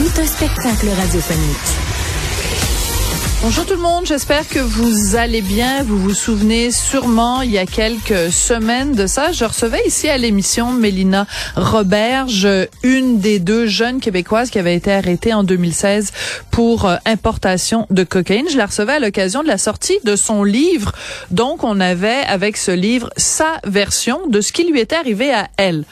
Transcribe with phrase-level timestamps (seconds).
[0.00, 1.56] Tout un spectacle radiophonique.
[3.42, 5.82] Bonjour tout le monde, j'espère que vous allez bien.
[5.82, 10.16] Vous vous souvenez sûrement, il y a quelques semaines de ça, je recevais ici à
[10.16, 12.48] l'émission Mélina Roberge,
[12.82, 16.12] une des deux jeunes québécoises qui avait été arrêtée en 2016
[16.50, 18.48] pour euh, importation de cocaïne.
[18.50, 20.92] Je la recevais à l'occasion de la sortie de son livre.
[21.30, 25.48] Donc, on avait avec ce livre sa version de ce qui lui était arrivé à
[25.58, 25.84] elle.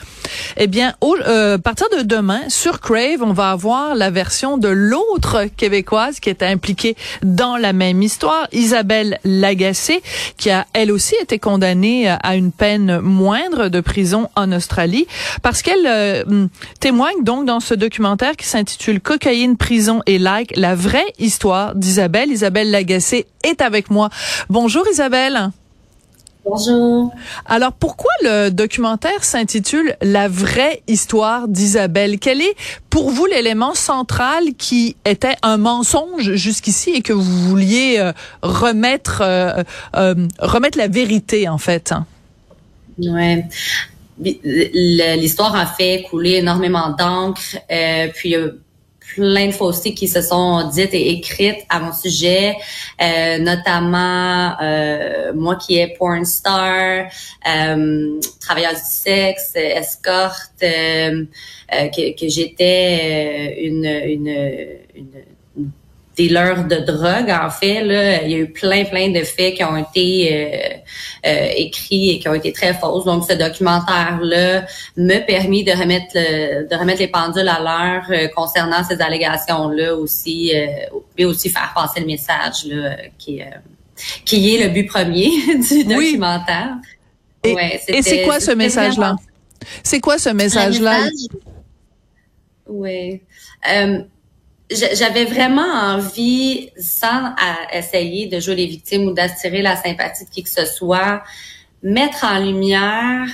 [0.56, 4.58] Eh bien, au, euh, à partir de demain, sur Crave, on va avoir la version
[4.58, 10.02] de l'autre québécoise qui était impliquée dans la même histoire, Isabelle Lagacé,
[10.36, 15.06] qui a elle aussi été condamnée à une peine moindre de prison en Australie,
[15.42, 16.46] parce qu'elle euh,
[16.80, 22.30] témoigne donc dans ce documentaire qui s'intitule Cocaïne, prison et like, la vraie histoire d'Isabelle.
[22.30, 24.10] Isabelle Lagacé est avec moi.
[24.48, 25.50] Bonjour Isabelle.
[26.50, 27.12] Bonjour.
[27.44, 32.54] Alors pourquoi le documentaire s'intitule La vraie histoire d'Isabelle Quel est
[32.88, 39.20] pour vous l'élément central qui était un mensonge jusqu'ici et que vous vouliez euh, remettre
[39.22, 39.62] euh,
[39.96, 41.92] euh, remettre la vérité en fait?
[42.98, 43.44] Ouais.
[44.20, 47.58] L'histoire a fait couler énormément d'encre,
[48.14, 48.34] puis
[49.14, 52.56] plein de faussetés qui se sont dites et écrites à mon sujet,
[53.00, 57.06] euh, notamment euh, moi qui est porn star,
[57.48, 61.24] euh, travailleuse du sexe, escorte, euh,
[61.74, 64.28] euh, que, que j'étais une, une,
[64.94, 65.70] une
[66.18, 67.84] dealer de drogue, en fait.
[67.84, 72.10] Là, il y a eu plein, plein de faits qui ont été euh, euh, écrits
[72.10, 73.04] et qui ont été très fausses.
[73.04, 74.66] Donc, ce documentaire-là
[74.96, 80.52] m'a permis de remettre de remettre les pendules à l'heure euh, concernant ces allégations-là aussi,
[81.16, 83.40] et aussi faire passer le message là, qui,
[84.24, 85.30] qui est le but premier
[85.70, 86.76] du documentaire.
[87.44, 87.56] Et,
[87.88, 89.14] et c'est quoi ce message-là?
[89.84, 90.98] C'est quoi ce message-là?
[90.98, 91.28] Message,
[92.66, 93.22] oui
[94.70, 97.34] j'avais vraiment envie, sans
[97.72, 101.22] essayer de jouer les victimes ou d'attirer la sympathie de qui que ce soit,
[101.82, 103.26] mettre en lumière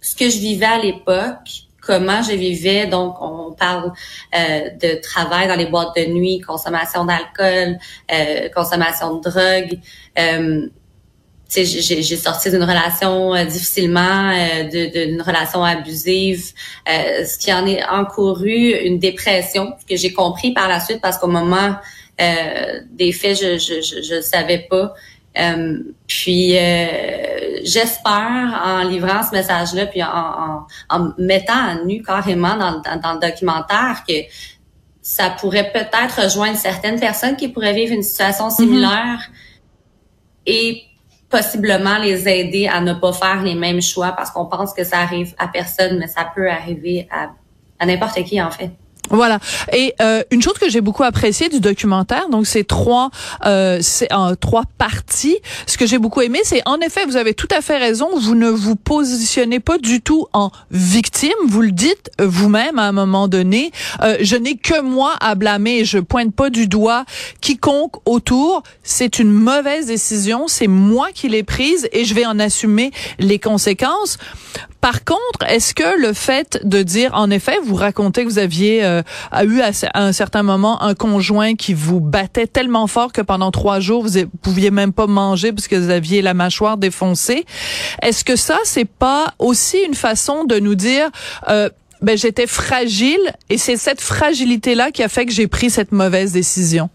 [0.00, 2.86] ce que je vivais à l'époque, comment je vivais.
[2.86, 3.92] Donc, on parle
[4.34, 7.78] euh, de travail dans les boîtes de nuit, consommation d'alcool,
[8.12, 9.78] euh, consommation de drogue.
[10.18, 10.68] Euh,
[11.62, 16.52] j'ai sorti d'une relation euh, difficilement, euh, d'une relation abusive,
[16.88, 21.18] euh, ce qui en est encouru une dépression que j'ai compris par la suite parce
[21.18, 21.76] qu'au moment
[22.92, 24.94] des faits, je je, je, savais pas.
[26.06, 26.52] puis
[27.64, 33.28] j'espère en livrant ce message-là, puis en, en, mettant à nu carrément dans, dans, le
[33.28, 34.14] documentaire que
[35.02, 38.56] ça pourrait peut-être rejoindre certaines personnes qui pourraient vivre une situation mm-hmm.
[38.56, 39.30] similaire
[40.46, 40.84] et
[41.34, 44.98] possiblement les aider à ne pas faire les mêmes choix parce qu'on pense que ça
[44.98, 47.30] arrive à personne, mais ça peut arriver à,
[47.84, 48.70] n'importe qui en fait.
[49.10, 49.38] Voilà.
[49.72, 53.10] Et euh, une chose que j'ai beaucoup appréciée du documentaire, donc c'est trois,
[53.44, 55.36] euh, c'est en trois parties.
[55.66, 58.08] Ce que j'ai beaucoup aimé, c'est en effet, vous avez tout à fait raison.
[58.18, 61.32] Vous ne vous positionnez pas du tout en victime.
[61.46, 63.72] Vous le dites vous-même à un moment donné.
[64.02, 65.84] Euh, je n'ai que moi à blâmer.
[65.84, 67.04] Je pointe pas du doigt
[67.40, 68.62] quiconque autour.
[68.82, 70.48] C'est une mauvaise décision.
[70.48, 74.18] C'est moi qui l'ai prise et je vais en assumer les conséquences.
[74.80, 78.84] Par contre, est-ce que le fait de dire, en effet, vous racontez que vous aviez
[79.00, 83.50] euh, eu à, un certain moment un conjoint qui vous battait tellement fort que pendant
[83.50, 87.44] trois jours vous pouviez même pas manger parce que vous aviez la mâchoire défoncée.
[88.02, 91.10] Est-ce que ça, c'est pas aussi une façon de nous dire
[91.48, 91.68] euh,
[92.02, 95.92] ben j'étais fragile et c'est cette fragilité là qui a fait que j'ai pris cette
[95.92, 96.90] mauvaise décision?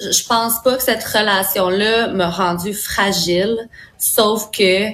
[0.00, 3.54] Je pense pas que cette relation là m'a rendu fragile,
[3.98, 4.88] sauf que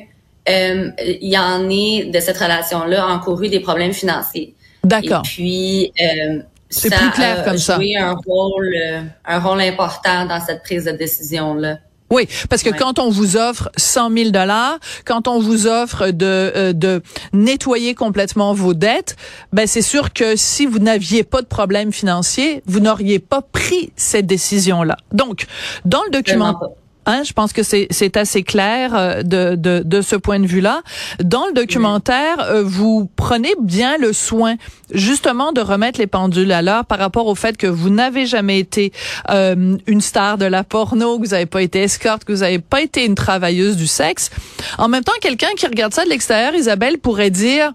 [0.48, 4.55] euh, il y en est de cette relation-là encouru des problèmes financiers.
[4.86, 5.22] D'accord.
[5.24, 7.78] Et puis, euh, c'est plus clair comme ça.
[7.98, 11.78] un rôle, euh, un rôle important dans cette prise de décision-là.
[12.08, 16.52] Oui, parce que quand on vous offre 100 000 dollars, quand on vous offre de
[16.54, 17.02] euh, de
[17.32, 19.16] nettoyer complètement vos dettes,
[19.52, 23.92] ben c'est sûr que si vous n'aviez pas de problème financier, vous n'auriez pas pris
[23.96, 24.96] cette décision-là.
[25.10, 25.46] Donc,
[25.84, 26.60] dans le document,
[27.06, 30.82] Hein, je pense que c'est assez clair euh, de, de, de ce point de vue-là.
[31.22, 34.56] Dans le documentaire, euh, vous prenez bien le soin
[34.92, 38.58] justement de remettre les pendules à l'heure par rapport au fait que vous n'avez jamais
[38.58, 38.92] été
[39.30, 42.58] euh, une star de la porno, que vous n'avez pas été escorte, que vous n'avez
[42.58, 44.30] pas été une travailleuse du sexe.
[44.78, 47.72] En même temps, quelqu'un qui regarde ça de l'extérieur, Isabelle pourrait dire,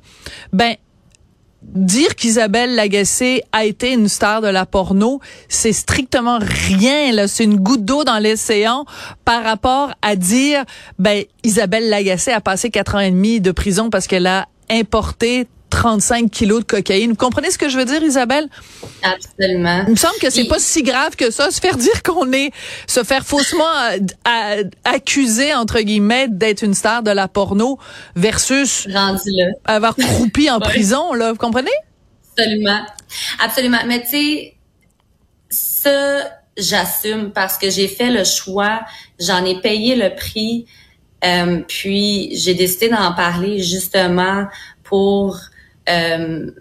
[0.51, 0.75] ben
[1.63, 7.43] dire qu'Isabelle Lagacé a été une star de la porno, c'est strictement rien là, c'est
[7.43, 8.85] une goutte d'eau dans l'océan
[9.25, 10.63] par rapport à dire
[10.99, 15.47] ben Isabelle Lagacé a passé quatre ans et demi de prison parce qu'elle a importé
[15.71, 17.11] 35 kilos de cocaïne.
[17.11, 18.47] Vous comprenez ce que je veux dire, Isabelle?
[19.01, 19.83] Absolument.
[19.87, 22.51] Il me semble que c'est pas si grave que ça, se faire dire qu'on est,
[22.87, 27.79] se faire faussement euh, accuser, entre guillemets, d'être une star de la porno
[28.15, 28.87] versus
[29.65, 31.31] avoir croupi en prison, là.
[31.31, 31.71] Vous comprenez?
[32.37, 32.85] Absolument.
[33.43, 33.79] Absolument.
[33.87, 34.53] Mais tu sais,
[35.49, 38.81] ça, j'assume parce que j'ai fait le choix,
[39.19, 40.65] j'en ai payé le prix,
[41.23, 44.47] euh, puis j'ai décidé d'en parler justement
[44.83, 45.39] pour
[45.89, 46.51] euh,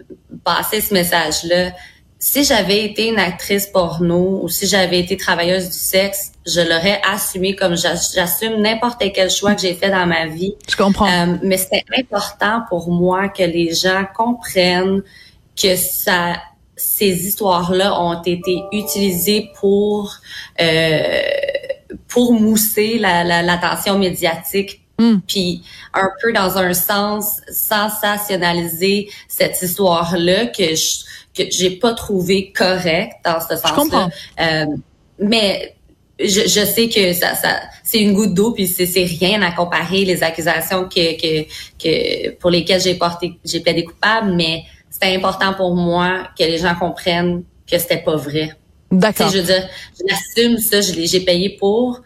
[0.43, 1.71] passer ce message-là.
[2.19, 7.01] Si j'avais été une actrice porno ou si j'avais été travailleuse du sexe, je l'aurais
[7.11, 10.53] assumé comme j'assume n'importe quel choix que j'ai fait dans ma vie.
[10.69, 11.07] Je comprends.
[11.07, 15.01] Euh, mais c'est important pour moi que les gens comprennent
[15.59, 16.35] que ça,
[16.75, 20.15] ces histoires-là ont été utilisées pour
[20.61, 21.21] euh,
[22.07, 25.19] pour mousser l'attention la, médiatique Hmm.
[25.27, 25.63] Puis
[25.95, 30.99] un peu dans un sens sensationnaliser cette histoire-là que je
[31.35, 34.09] que j'ai pas trouvé correct dans ce sens-là.
[34.41, 34.65] Euh,
[35.17, 35.75] mais
[36.19, 39.51] je, je, sais que ça, ça c'est une goutte d'eau puis c'est, c'est rien à
[39.51, 41.47] comparer les accusations que, que,
[41.81, 46.59] que pour lesquelles j'ai porté j'ai plaidé coupable mais c'était important pour moi que les
[46.59, 48.51] gens comprennent que c'était pas vrai.
[48.91, 49.29] D'accord.
[49.29, 49.69] je veux dire,
[50.05, 52.01] j'assume ça, je l'ai, j'ai payé pour,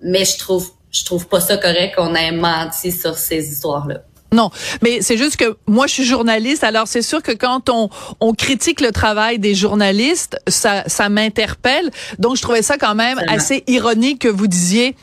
[0.00, 4.02] mais je trouve je trouve pas ça correct qu'on ait menti sur ces histoires-là.
[4.32, 4.50] Non,
[4.80, 7.90] mais c'est juste que moi je suis journaliste, alors c'est sûr que quand on
[8.20, 11.90] on critique le travail des journalistes, ça ça m'interpelle.
[12.20, 14.94] Donc je trouvais ça quand même assez ironique que vous disiez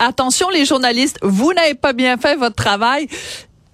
[0.00, 3.06] attention les journalistes, vous n'avez pas bien fait votre travail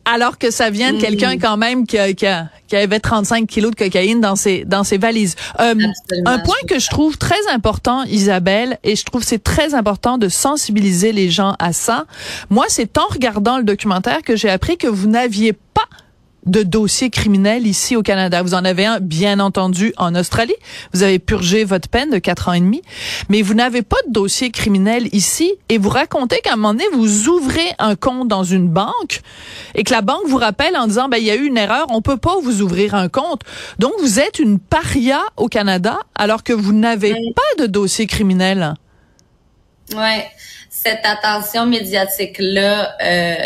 [0.09, 1.39] alors que ça vient de quelqu'un mm.
[1.39, 2.27] quand même qui, a, qui,
[2.69, 5.37] qui, avait 35 kilos de cocaïne dans ses dans ses valises.
[5.61, 5.75] Euh,
[6.25, 10.29] un point que je trouve très important, Isabelle, et je trouve c'est très important de
[10.29, 12.07] sensibiliser les gens à ça.
[12.51, 15.68] Moi, c'est en regardant le documentaire que j'ai appris que vous n'aviez pas
[16.49, 18.43] de dossier criminel ici au Canada.
[18.43, 20.57] Vous en avez un, bien entendu, en Australie.
[20.93, 22.83] Vous avez purgé votre peine de quatre ans et demi,
[23.29, 25.55] mais vous n'avez pas de dossier criminel ici.
[25.69, 29.21] Et vous racontez qu'à un moment donné, vous ouvrez un compte dans une banque
[29.75, 31.87] et que la banque vous rappelle en disant, ben, il y a eu une erreur,
[31.91, 33.43] on peut pas vous ouvrir un compte.
[33.79, 38.75] Donc, vous êtes une paria au Canada alors que vous n'avez pas de dossier criminel.
[39.95, 40.27] Ouais.
[40.71, 43.37] Cette attention médiatique-là, euh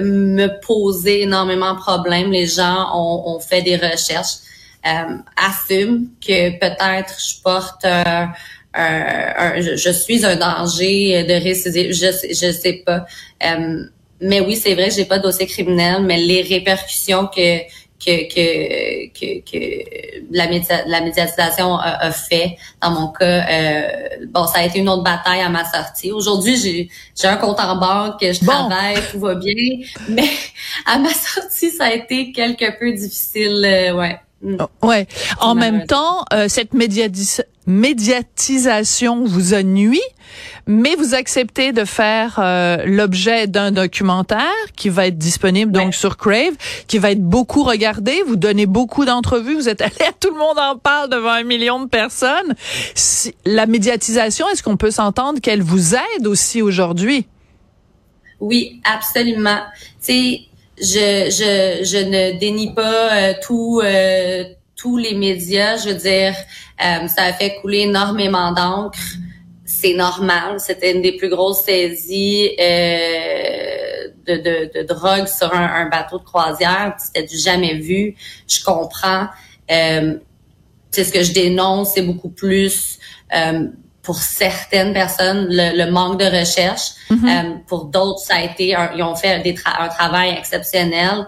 [0.00, 2.30] me poser énormément de problèmes.
[2.30, 4.38] Les gens ont, fait des recherches,
[4.86, 8.32] euh, assument que peut-être je porte un,
[8.74, 11.92] je, suis un danger de récidive.
[11.92, 13.04] Je, je sais pas.
[13.44, 13.84] Euh,
[14.20, 17.58] mais oui, c'est vrai, j'ai pas de dossier criminel, mais les répercussions que
[18.04, 20.46] que, que, que, que la,
[20.86, 22.56] la médiatisation a, fait.
[22.82, 23.88] Dans mon cas, euh,
[24.28, 26.10] bon, ça a été une autre bataille à ma sortie.
[26.10, 26.88] Aujourd'hui, j'ai,
[27.20, 29.54] j'ai un compte en banque, je travaille, tout va bien.
[30.08, 30.28] Mais
[30.86, 34.18] à ma sortie, ça a été quelque peu difficile, euh, ouais.
[34.42, 34.56] Mm.
[34.60, 35.06] Oh, ouais.
[35.40, 36.74] En même temps, euh, cette
[37.66, 40.00] médiatisation vous a nuit,
[40.66, 44.40] mais vous acceptez de faire euh, l'objet d'un documentaire
[44.76, 46.54] qui va être disponible donc sur Crave,
[46.86, 48.22] qui va être beaucoup regardé.
[48.26, 49.54] Vous donnez beaucoup d'entrevues.
[49.54, 52.54] Vous êtes allé à tout le monde en parle devant un million de personnes.
[53.44, 57.26] la médiatisation, est-ce qu'on peut s'entendre qu'elle vous aide aussi aujourd'hui?
[58.40, 59.60] Oui, absolument.
[60.00, 60.40] C'est
[60.78, 64.44] je, je, je ne dénie pas euh, tout, euh,
[64.82, 65.76] tous les médias.
[65.76, 66.34] Je veux dire,
[66.84, 68.98] euh, ça a fait couler énormément d'encre.
[69.64, 70.58] C'est normal.
[70.58, 76.24] C'était une des plus grosses saisies de, de, de, drogue sur un, un, bateau de
[76.24, 76.96] croisière.
[76.98, 78.16] C'était du jamais vu.
[78.48, 79.28] Je comprends.
[79.68, 82.98] c'est ce que je dénonce, c'est beaucoup plus
[84.02, 86.92] pour certaines personnes le, manque de recherche.
[87.10, 87.28] Mm-hmm.
[87.28, 91.26] Euh, pour d'autres, ça a été ils ont fait des un travail exceptionnel.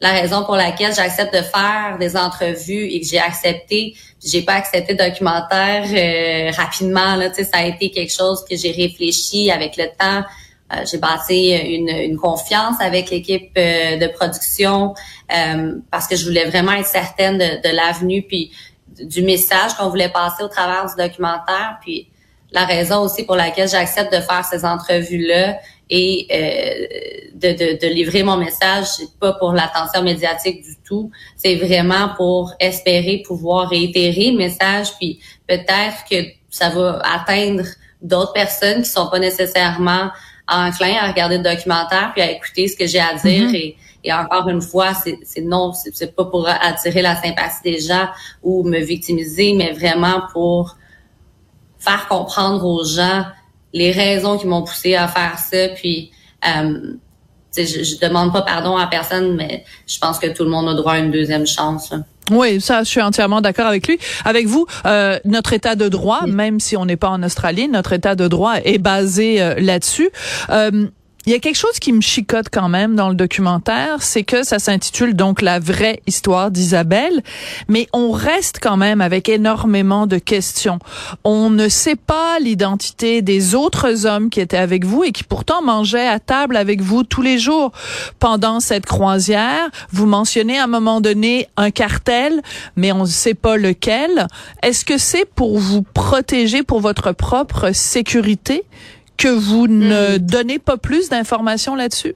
[0.00, 4.54] La raison pour laquelle j'accepte de faire des entrevues et que j'ai accepté, j'ai pas
[4.54, 7.16] accepté documentaire euh, rapidement.
[7.16, 10.24] Là, ça a été quelque chose que j'ai réfléchi avec le temps.
[10.72, 14.94] Euh, j'ai bâti une, une, confiance avec l'équipe de production
[15.90, 18.52] parce que je voulais vraiment être certaine de, de l'avenue puis
[19.02, 21.78] du message qu'on voulait passer au travers du documentaire.
[21.80, 22.08] Puis
[22.52, 25.58] la raison aussi pour laquelle j'accepte de faire ces entrevues-là
[25.90, 31.10] et euh, de, de, de, livrer mon message, c'est pas pour l'attention médiatique du tout.
[31.36, 35.18] C'est vraiment pour espérer pouvoir réitérer le message, puis
[35.48, 36.16] peut-être que
[36.48, 37.64] ça va atteindre
[38.00, 40.10] d'autres personnes qui sont pas nécessairement
[40.48, 43.54] enclins à regarder le documentaire puis à écouter ce que j'ai à dire mm-hmm.
[43.54, 48.08] et, et encore une fois, c'est non, c'est pas pour attirer la sympathie des gens
[48.42, 50.76] ou me victimiser, mais vraiment pour
[51.78, 53.24] faire comprendre aux gens
[53.72, 55.68] les raisons qui m'ont poussé à faire ça.
[55.74, 56.10] Puis,
[56.46, 56.94] euh,
[57.56, 60.74] je, je demande pas pardon à personne, mais je pense que tout le monde a
[60.74, 61.92] droit à une deuxième chance.
[62.30, 63.98] Oui, ça, je suis entièrement d'accord avec lui.
[64.24, 67.92] Avec vous, euh, notre état de droit, même si on n'est pas en Australie, notre
[67.92, 70.10] état de droit est basé euh, là-dessus.
[70.50, 70.86] Euh,
[71.26, 74.42] il y a quelque chose qui me chicote quand même dans le documentaire, c'est que
[74.42, 77.22] ça s'intitule donc La vraie histoire d'Isabelle,
[77.68, 80.78] mais on reste quand même avec énormément de questions.
[81.22, 85.60] On ne sait pas l'identité des autres hommes qui étaient avec vous et qui pourtant
[85.62, 87.72] mangeaient à table avec vous tous les jours
[88.18, 89.68] pendant cette croisière.
[89.90, 92.40] Vous mentionnez à un moment donné un cartel,
[92.76, 94.26] mais on ne sait pas lequel.
[94.62, 98.64] Est-ce que c'est pour vous protéger, pour votre propre sécurité?
[99.20, 100.18] Que vous ne hmm.
[100.18, 102.14] donnez pas plus d'informations là-dessus?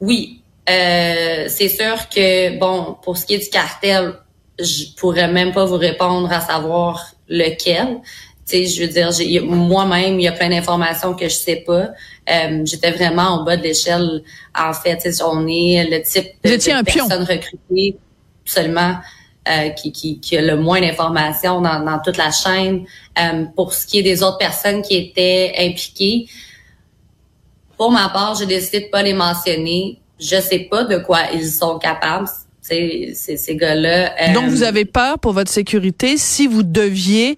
[0.00, 0.42] Oui.
[0.68, 4.14] Euh, c'est sûr que, bon, pour ce qui est du cartel,
[4.58, 7.98] je pourrais même pas vous répondre à savoir lequel.
[8.48, 11.90] Tu sais, je veux dire, moi-même, il y a plein d'informations que je sais pas.
[12.30, 14.22] Euh, j'étais vraiment au bas de l'échelle.
[14.56, 17.96] En fait, on est le type de, de personne recrutée
[18.44, 18.96] seulement.
[19.50, 22.84] Euh, qui, qui, qui, a le moins d'informations dans, dans, toute la chaîne.
[23.18, 26.28] Euh, pour ce qui est des autres personnes qui étaient impliquées,
[27.76, 29.98] pour ma part, j'ai décidé de pas les mentionner.
[30.20, 32.28] Je sais pas de quoi ils sont capables.
[32.60, 34.14] Ces, ces, gars-là.
[34.22, 37.36] Euh, Donc vous avez peur pour votre sécurité si vous deviez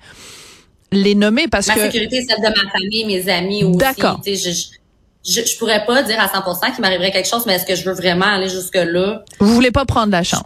[0.91, 3.79] les nommer parce que ma sécurité celle de ma famille, mes amis aussi.
[3.79, 4.21] D'accord.
[4.27, 7.77] Je, je, je, pourrais pas dire à 100% qu'il m'arriverait quelque chose, mais est-ce que
[7.77, 10.43] je veux vraiment aller jusque là Vous voulez pas prendre la chance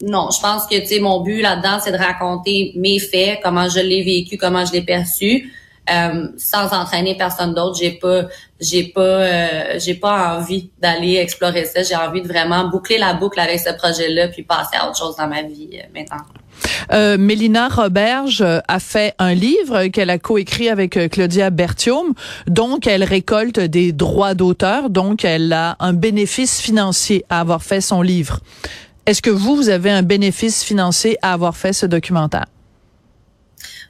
[0.00, 3.68] non, je pense que tu sais mon but là-dedans c'est de raconter mes faits, comment
[3.68, 5.52] je l'ai vécu, comment je l'ai perçu,
[5.90, 7.78] euh, sans entraîner personne d'autre.
[7.80, 8.24] J'ai pas,
[8.60, 11.82] j'ai pas, euh, j'ai pas envie d'aller explorer ça.
[11.82, 15.16] J'ai envie de vraiment boucler la boucle avec ce projet-là, puis passer à autre chose
[15.16, 16.24] dans ma vie euh, maintenant.
[16.92, 22.14] Euh, Mélina Roberge a fait un livre qu'elle a coécrit avec Claudia Bertium,
[22.48, 27.80] donc elle récolte des droits d'auteur, donc elle a un bénéfice financier à avoir fait
[27.80, 28.40] son livre.
[29.08, 32.44] Est-ce que vous, vous avez un bénéfice financier à avoir fait ce documentaire?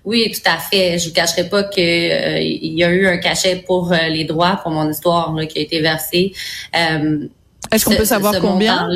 [0.05, 0.97] Oui, tout à fait.
[0.97, 4.23] Je vous cacherai pas que euh, il y a eu un cachet pour euh, les
[4.23, 6.33] droits pour mon histoire qui a été versé.
[6.77, 7.27] Euh,
[7.73, 8.89] Est-ce qu'on peut savoir combien?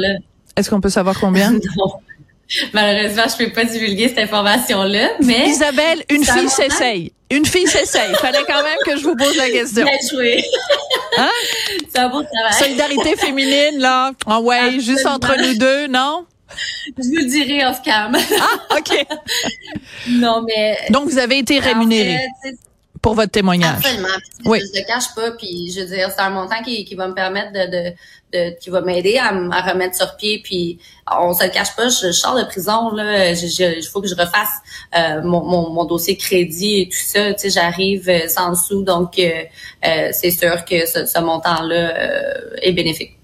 [0.57, 1.51] Est-ce qu'on peut savoir combien?
[1.77, 1.93] Non.
[2.73, 7.13] Malheureusement, je peux pas divulguer cette information-là, mais Isabelle, une fille s'essaye.
[7.31, 8.15] Une fille s'essaye.
[8.17, 9.85] Fallait quand même que je vous pose la question.
[9.85, 10.45] Bien joué.
[11.17, 11.31] Hein?
[11.89, 12.59] C'est un bon travail.
[12.59, 14.13] Solidarité féminine, là.
[14.27, 16.27] Ah ouais, juste entre nous deux, non?
[16.99, 18.15] Je vous le dirai off cam.
[18.41, 19.07] Ah, OK.
[20.09, 20.77] non, mais.
[20.91, 22.19] Donc, vous avez été rémunéré
[23.03, 23.79] pour votre témoignage.
[23.79, 24.09] Absolument.
[24.45, 24.61] Oui.
[24.61, 27.15] Je ne cache pas, puis je veux dire, c'est un montant qui, qui va me
[27.15, 27.95] permettre de, de,
[28.33, 30.41] de qui va m'aider à, à, remettre sur pied.
[30.43, 30.79] Puis
[31.11, 34.51] on se le cache pas, je, sors de prison là, il faut que je refasse
[34.97, 37.35] euh, mon, mon, mon, dossier crédit et tout ça.
[37.35, 39.31] Tu sais, j'arrive euh, sans sous, donc euh,
[39.85, 43.19] euh, c'est sûr que ce, ce montant-là est bénéfique.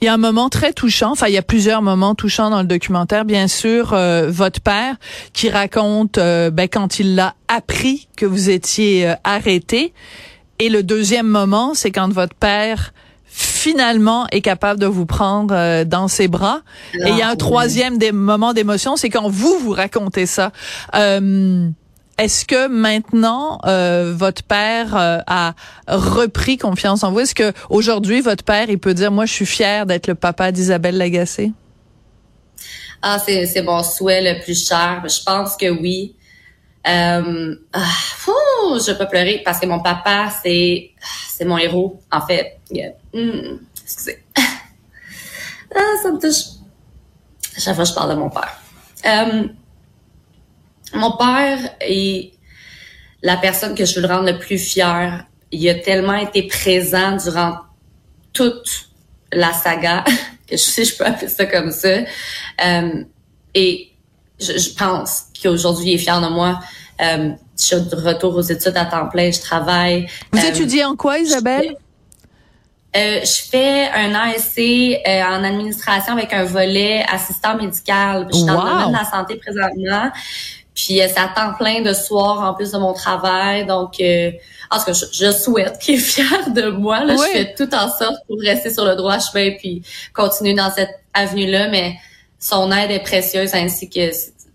[0.00, 2.60] Il y a un moment très touchant, enfin il y a plusieurs moments touchants dans
[2.60, 4.94] le documentaire, bien sûr, euh, votre père
[5.32, 9.92] qui raconte euh, ben, quand il l'a appris que vous étiez euh, arrêté.
[10.60, 12.92] Et le deuxième moment, c'est quand votre père
[13.26, 16.62] finalement est capable de vous prendre dans ses bras.
[16.94, 20.50] et il y a un troisième des moment d'émotion, c'est quand vous vous racontez ça.
[22.18, 25.54] Est-ce que maintenant euh, votre père euh, a
[25.86, 27.20] repris confiance en vous?
[27.20, 30.50] Est-ce que aujourd'hui votre père il peut dire moi je suis fier d'être le papa
[30.50, 31.52] d'Isabelle Lagacé?
[33.02, 35.04] Ah c'est c'est mon souhait le plus cher.
[35.08, 36.16] Je pense que oui.
[36.88, 37.86] Euh, ah,
[38.26, 40.90] je peux pleurer parce que mon papa c'est
[41.28, 42.58] c'est mon héros en fait.
[43.14, 44.24] Hmm, excusez.
[45.76, 46.56] Ah, ça me touche.
[47.58, 48.58] chaque fois je parle de mon père.
[49.04, 49.48] Euh,
[50.94, 52.32] mon père est
[53.22, 55.26] la personne que je veux le rendre le plus fier.
[55.50, 57.56] Il a tellement été présent durant
[58.32, 58.88] toute
[59.32, 60.04] la saga,
[60.48, 61.98] que je sais je peux appeler ça comme ça.
[62.64, 63.04] Euh,
[63.54, 63.88] et
[64.38, 66.60] je, pense qu'aujourd'hui, il est fier de moi.
[67.00, 70.08] Euh, je suis de retour aux études à temps plein, je travaille.
[70.32, 71.76] Vous euh, étudiez en quoi, Isabelle?
[72.96, 78.26] Euh, je fais un ASC euh, en administration avec un volet assistant médical.
[78.30, 80.10] Je suis dans le domaine de la santé présentement.
[80.78, 83.66] Puis c'est à temps plein de soir en plus de mon travail.
[83.66, 84.00] Donc,
[84.70, 87.02] en tout cas, je, souhaite qu'il est fier de moi.
[87.02, 87.16] Là.
[87.16, 89.82] Je fais tout en sorte pour rester sur le droit chemin puis
[90.14, 91.68] continuer dans cette avenue-là.
[91.68, 91.96] Mais
[92.38, 94.12] son aide est précieuse ainsi que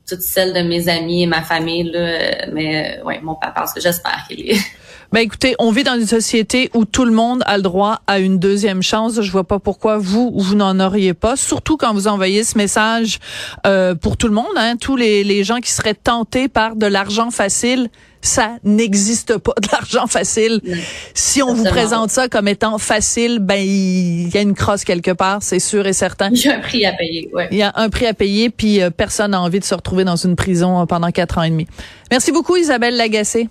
[0.07, 1.91] toutes celles de mes amis et ma famille.
[1.91, 2.45] Là.
[2.53, 4.59] Mais ouais, mon papa, parce que j'espère qu'il est.
[5.13, 8.17] Ben écoutez, on vit dans une société où tout le monde a le droit à
[8.17, 9.21] une deuxième chance.
[9.21, 11.35] Je vois pas pourquoi vous vous n'en auriez pas.
[11.35, 13.19] Surtout quand vous envoyez ce message
[13.67, 16.87] euh, pour tout le monde, hein, tous les, les gens qui seraient tentés par de
[16.87, 17.89] l'argent facile
[18.25, 20.61] ça n'existe pas de l'argent facile.
[21.13, 25.11] Si on vous présente ça comme étant facile, ben il y a une crosse quelque
[25.11, 26.29] part, c'est sûr et certain.
[26.31, 27.29] Il y a un prix à payer.
[27.33, 27.49] Ouais.
[27.51, 30.05] Il y a un prix à payer, puis euh, personne n'a envie de se retrouver
[30.05, 31.67] dans une prison euh, pendant quatre ans et demi.
[32.09, 33.49] Merci beaucoup, Isabelle Lagacé.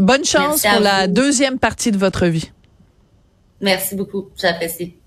[0.00, 2.50] Bonne chance pour la deuxième partie de votre vie.
[3.60, 4.99] Merci beaucoup, j'apprécie.